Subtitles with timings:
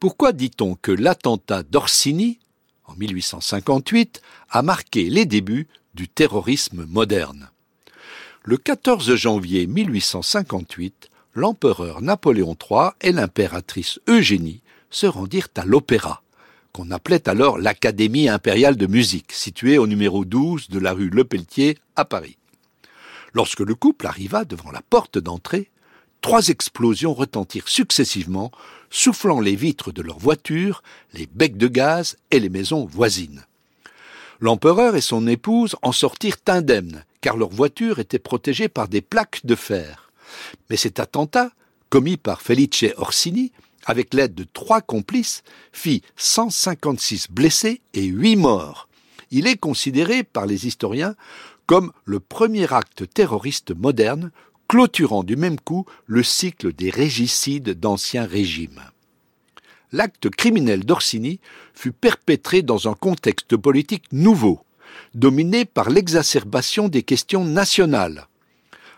[0.00, 2.38] Pourquoi dit-on que l'attentat d'Orsini,
[2.84, 7.50] en 1858, a marqué les débuts du terrorisme moderne?
[8.44, 14.60] Le 14 janvier 1858, l'empereur Napoléon III et l'impératrice Eugénie
[14.90, 16.22] se rendirent à l'opéra,
[16.72, 21.76] qu'on appelait alors l'Académie impériale de musique, située au numéro 12 de la rue Lepelletier
[21.96, 22.36] à Paris.
[23.34, 25.70] Lorsque le couple arriva devant la porte d'entrée,
[26.20, 28.50] trois explosions retentirent successivement,
[28.90, 30.82] soufflant les vitres de leur voiture,
[31.14, 33.44] les becs de gaz et les maisons voisines.
[34.40, 39.44] L'empereur et son épouse en sortirent indemnes, car leur voiture était protégée par des plaques
[39.44, 40.12] de fer.
[40.70, 41.50] Mais cet attentat,
[41.90, 43.52] commis par Felice Orsini,
[43.84, 48.88] avec l'aide de trois complices, fit 156 blessés et 8 morts.
[49.30, 51.14] Il est considéré par les historiens
[51.66, 54.30] comme le premier acte terroriste moderne
[54.68, 58.82] clôturant du même coup le cycle des régicides d'anciens régimes.
[59.90, 61.40] L'acte criminel d'Orsini
[61.72, 64.60] fut perpétré dans un contexte politique nouveau,
[65.14, 68.26] dominé par l'exacerbation des questions nationales.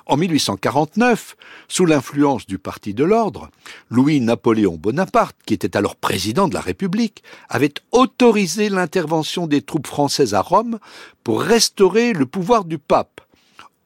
[0.06, 1.36] En 1849,
[1.68, 3.48] sous l'influence du Parti de l'Ordre,
[3.90, 10.34] Louis-Napoléon Bonaparte, qui était alors président de la République, avait autorisé l'intervention des troupes françaises
[10.34, 10.80] à Rome
[11.22, 13.20] pour restaurer le pouvoir du pape,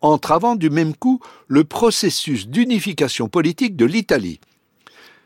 [0.05, 4.39] entravant du même coup le processus d'unification politique de l'Italie.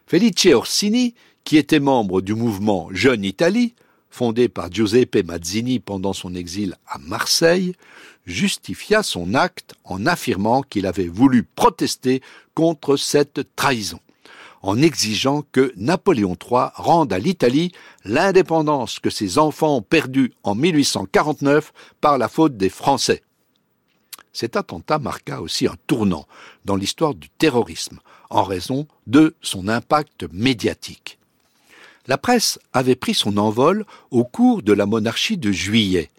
[0.07, 3.75] Felice Orsini, qui était membre du mouvement Jeune Italie,
[4.09, 7.75] fondé par Giuseppe Mazzini pendant son exil à Marseille,
[8.25, 12.23] justifia son acte en affirmant qu'il avait voulu protester
[12.55, 14.01] contre cette trahison,
[14.63, 17.73] en exigeant que Napoléon III rende à l'Italie
[18.05, 23.23] l'indépendance que ses enfants ont perdue en 1849 par la faute des Français.
[24.41, 26.29] Cet attentat marqua aussi un tournant
[26.65, 27.99] dans l'histoire du terrorisme
[28.31, 31.19] en raison de son impact médiatique.
[32.07, 36.13] La presse avait pris son envol au cours de la monarchie de juillet,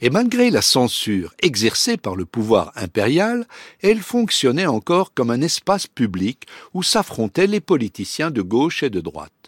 [0.00, 3.46] et malgré la censure exercée par le pouvoir impérial,
[3.80, 9.00] elle fonctionnait encore comme un espace public où s'affrontaient les politiciens de gauche et de
[9.00, 9.41] droite.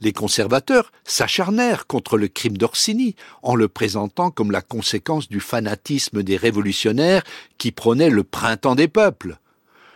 [0.00, 6.22] Les conservateurs s'acharnèrent contre le crime d'Orsini en le présentant comme la conséquence du fanatisme
[6.22, 7.22] des révolutionnaires
[7.58, 9.38] qui prônaient le printemps des peuples.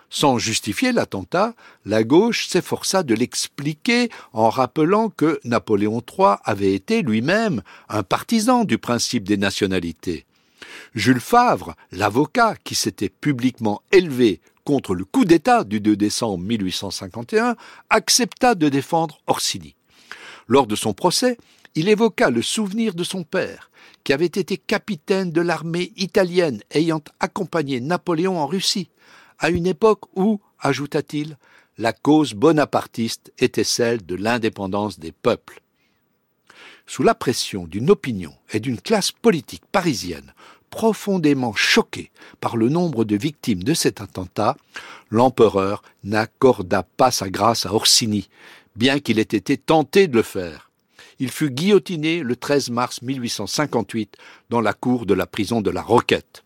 [0.09, 7.03] Sans justifier l'attentat, la gauche s'efforça de l'expliquer en rappelant que Napoléon III avait été
[7.03, 10.25] lui-même un partisan du principe des nationalités.
[10.95, 17.57] Jules Favre, l'avocat qui s'était publiquement élevé contre le coup d'État du 2 décembre 1851,
[17.91, 19.76] accepta de défendre Orsini.
[20.49, 21.39] Lors de son procès,
[21.75, 23.71] il évoqua le souvenir de son père,
[24.05, 28.89] qui avait été capitaine de l'armée italienne ayant accompagné Napoléon en Russie,
[29.39, 31.37] à une époque où, ajouta-t-il,
[31.79, 35.61] la cause bonapartiste était celle de l'indépendance des peuples.
[36.87, 40.33] Sous la pression d'une opinion et d'une classe politique parisienne
[40.71, 42.11] profondément choquée
[42.41, 44.57] par le nombre de victimes de cet attentat,
[45.11, 48.29] l'empereur n'accorda pas sa grâce à Orsini,
[48.77, 50.71] bien qu'il ait été tenté de le faire.
[51.19, 54.17] Il fut guillotiné le 13 mars 1858
[54.51, 56.43] dans la cour de la prison de la Roquette.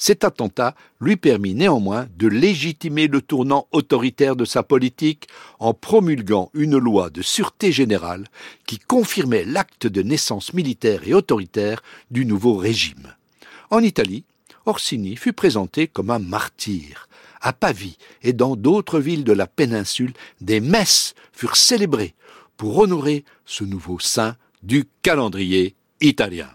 [0.00, 5.26] Cet attentat lui permit néanmoins de légitimer le tournant autoritaire de sa politique
[5.58, 8.28] en promulguant une loi de sûreté générale
[8.64, 11.82] qui confirmait l'acte de naissance militaire et autoritaire
[12.12, 13.12] du nouveau régime.
[13.70, 14.24] En Italie,
[14.64, 17.08] Orsini fut présenté comme un martyr.
[17.40, 22.14] À Pavie et dans d'autres villes de la péninsule, des messes furent célébrées
[22.56, 26.48] pour honorer ce nouveau saint du calendrier italien.